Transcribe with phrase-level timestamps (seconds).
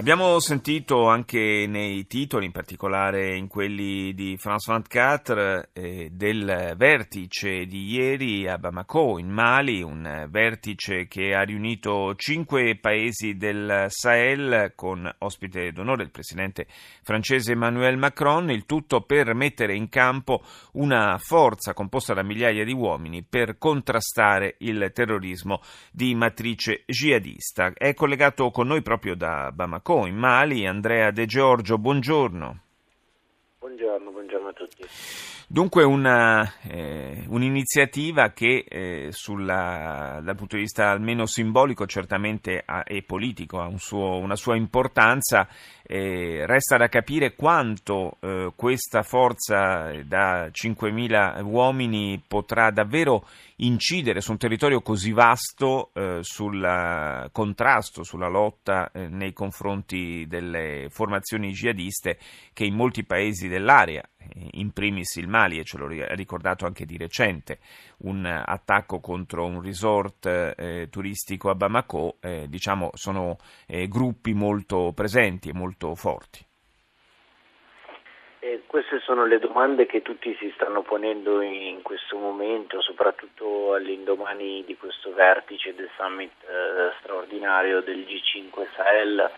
[0.00, 7.66] Abbiamo sentito anche nei titoli, in particolare in quelli di France 24, eh, del vertice
[7.66, 14.72] di ieri a Bamako, in Mali, un vertice che ha riunito cinque paesi del Sahel
[14.74, 16.66] con ospite d'onore il presidente
[17.02, 20.42] francese Emmanuel Macron, il tutto per mettere in campo
[20.72, 25.60] una forza composta da migliaia di uomini per contrastare il terrorismo
[25.92, 27.74] di matrice jihadista.
[27.74, 30.66] È collegato con noi proprio da Bamako in Mali.
[30.66, 32.60] Andrea De Giorgio, buongiorno.
[33.58, 34.84] Buongiorno, buongiorno a tutti.
[35.52, 42.84] Dunque una, eh, un'iniziativa che eh, sulla, dal punto di vista almeno simbolico certamente ha,
[42.86, 45.48] e politico ha un suo, una sua importanza,
[45.82, 53.26] eh, resta da capire quanto eh, questa forza da 5.000 uomini potrà davvero
[53.62, 60.86] incidere su un territorio così vasto eh, sul contrasto, sulla lotta eh, nei confronti delle
[60.90, 62.18] formazioni jihadiste
[62.52, 64.02] che in molti paesi dell'area,
[64.52, 67.58] in primis il Mali, e ce l'ho ricordato anche di recente,
[67.98, 74.92] un attacco contro un resort eh, turistico a Bamako, eh, diciamo sono eh, gruppi molto
[74.94, 76.44] presenti e molto forti.
[78.42, 84.64] Eh, queste sono le domande che tutti si stanno ponendo in questo momento, soprattutto all'indomani
[84.64, 89.30] di questo vertice del summit eh, straordinario del G5 Sahel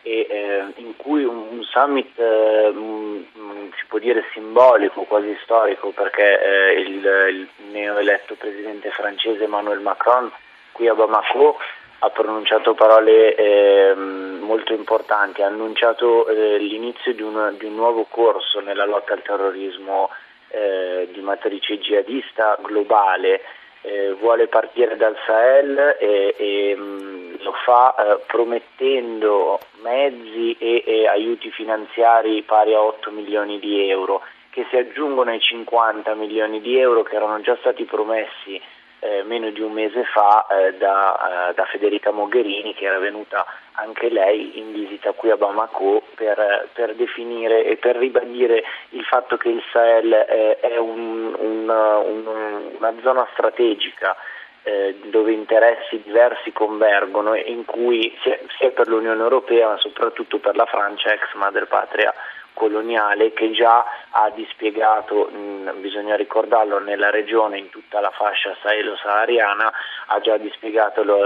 [0.00, 5.36] e, eh, in cui un, un summit eh, mh, mm, si può dire simbolico, quasi
[5.42, 10.32] storico, perché eh, il, il neoeletto presidente francese Emmanuel Macron
[10.72, 11.58] qui a Bamako
[12.00, 18.06] ha pronunciato parole eh, molto importanti, ha annunciato eh, l'inizio di un, di un, nuovo
[18.08, 20.10] corso nella lotta al terrorismo
[20.48, 23.42] eh, di matrice jihadista globale,
[24.18, 31.50] vuole partire dal Sahel e, e mh, lo fa eh, promettendo mezzi e, e, aiuti
[31.52, 37.04] finanziari pari a 8 milioni di euro che si aggiungono ai 50 milioni di euro
[37.04, 38.60] che erano già stati promessi
[39.00, 43.44] eh, meno di un mese fa eh, da, eh, da, Federica Mogherini che era venuta
[43.72, 49.36] anche lei in visita qui a Bamako per, per definire e per ribadire il fatto
[49.36, 54.16] che il Sahel eh, è un, un, un, una zona strategica
[54.62, 60.38] eh, dove interessi diversi convergono e in cui sia, sia, per l'Unione Europea ma soprattutto
[60.38, 62.12] per la Francia, ex madrepatria
[62.56, 69.70] coloniale, che già ha dispiegato, mh, bisogna ricordarlo, nella regione, in tutta la fascia sahelo-sahariana,
[70.06, 71.18] ha già dispiegato lo,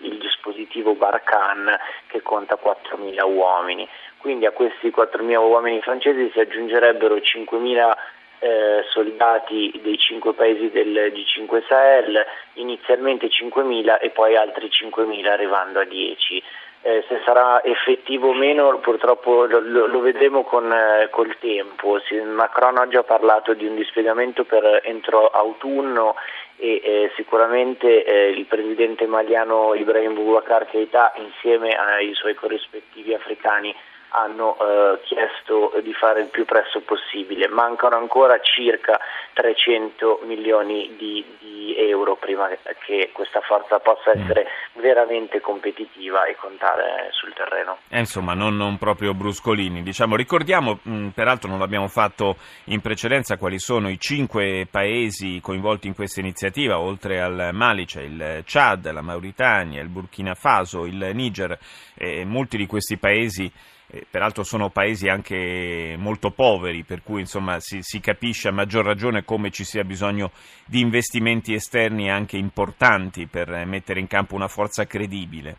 [0.00, 1.78] il dispositivo Barkhane
[2.08, 3.88] che conta 4.000 uomini.
[4.18, 7.92] Quindi a questi 4.000 uomini francesi si aggiungerebbero 5.000
[8.40, 15.78] eh, soldati dei cinque paesi del G5 Sahel, inizialmente 5.000 e poi altri 5.000 arrivando
[15.78, 16.42] a 10.
[16.84, 22.00] Eh, se sarà effettivo o meno purtroppo lo, lo, vedremo con, eh, col tempo.
[22.00, 26.16] Si, Macron ha già parlato di un dispiegamento per entro autunno
[26.56, 33.72] e eh, sicuramente eh, il presidente maliano Ibrahim Boubacar Keita insieme ai suoi corrispettivi africani
[34.12, 37.48] hanno eh, chiesto di fare il più presto possibile.
[37.48, 38.98] Mancano ancora circa
[39.32, 42.48] 300 milioni di, di euro prima
[42.84, 44.20] che questa forza possa mm.
[44.20, 47.78] essere veramente competitiva e contare sul terreno.
[47.88, 49.82] Eh, insomma, non, non, proprio bruscolini.
[49.82, 55.40] Diciamo, ricordiamo, mh, mm, peraltro non l'abbiamo fatto in precedenza, quali sono i cinque paesi
[55.40, 60.84] coinvolti in questa iniziativa, oltre al Mali c'è il Chad, la Mauritania, il Burkina Faso,
[60.84, 61.58] il Niger,
[61.94, 63.50] e molti di questi paesi
[63.92, 68.86] eh, peraltro sono paesi anche molto poveri, per cui insomma, si, si, capisce a maggior
[68.86, 70.30] ragione come ci sia bisogno
[70.64, 75.56] di investimenti esterni anche importanti per mettere in campo una forza credibile.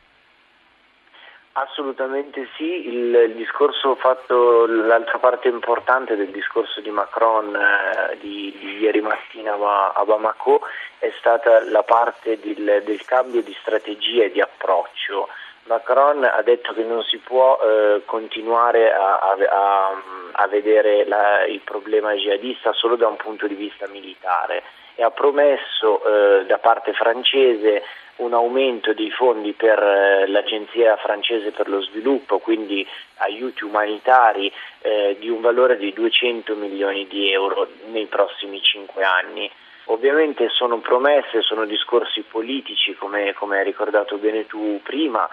[1.55, 8.57] Assolutamente sì, il, il, discorso fatto, l'altra parte importante del discorso di Macron eh, di,
[8.59, 10.61] di, ieri mattina a Bamako
[10.97, 15.27] è stata la parte del, del cambio di strategia e di approccio
[15.65, 20.01] Macron ha detto che non si può eh, continuare a, a,
[20.31, 24.63] a vedere la, il problema jihadista solo da un punto di vista militare
[24.95, 27.83] e ha promesso eh, da parte francese
[28.17, 32.87] un aumento dei fondi per eh, l'Agenzia francese per lo sviluppo, quindi
[33.17, 34.51] aiuti umanitari
[34.81, 39.49] eh, di un valore di 200 milioni di euro nei prossimi cinque anni.
[39.85, 45.27] Ovviamente sono promesse, sono discorsi politici, come, come hai ricordato bene tu prima,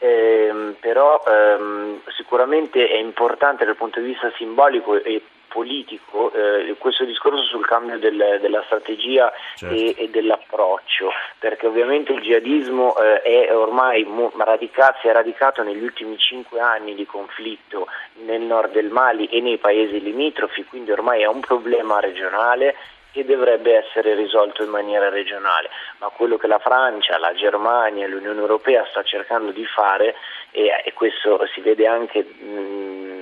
[0.00, 7.04] ehm, però ehm, sicuramente è importante dal punto di vista simbolico e politico eh, questo
[7.04, 9.74] discorso sul cambio del, della strategia certo.
[9.74, 14.06] e, e, dell'approccio, perché ovviamente il jihadismo eh, è ormai
[14.36, 17.88] radicato, si è radicato negli ultimi cinque anni di conflitto
[18.24, 22.76] nel nord del Mali e nei paesi limitrofi, quindi ormai è un problema regionale
[23.12, 28.08] che dovrebbe essere risolto in maniera regionale, ma quello che la Francia, la Germania e
[28.08, 30.14] l'Unione Europea sta cercando di fare,
[30.50, 33.20] e, e questo si vede anche mh,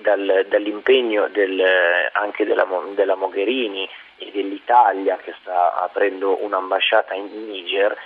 [0.00, 1.62] dal, dall'impegno del,
[2.12, 3.88] anche della, della Mogherini
[4.18, 7.96] e dell'Italia che sta aprendo un'ambasciata in Niger,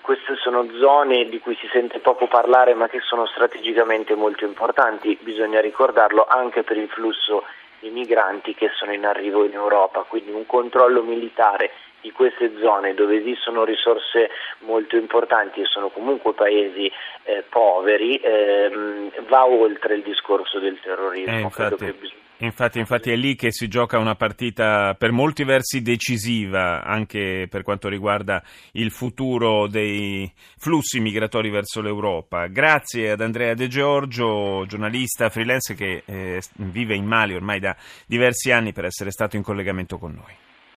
[0.00, 5.18] queste sono zone di cui si sente poco parlare ma che sono strategicamente molto importanti,
[5.20, 7.44] bisogna ricordarlo anche per il flusso
[7.80, 12.94] i migranti che sono in arrivo in Europa, quindi un controllo militare di queste zone
[12.94, 14.30] dove esistono risorse
[14.60, 16.90] molto importanti e sono comunque paesi
[17.24, 21.36] eh, poveri ehm, va oltre il discorso del terrorismo.
[21.36, 21.40] Eh,
[22.44, 27.62] infatti, infatti, è lì che si gioca una partita per molti versi decisiva anche per
[27.62, 28.42] quanto riguarda
[28.72, 32.46] il futuro dei flussi migratori verso l'Europa.
[32.46, 37.76] Grazie ad Andrea De Giorgio, giornalista freelance che eh, vive in Mali ormai da
[38.06, 40.49] diversi anni per essere stato in collegamento con noi.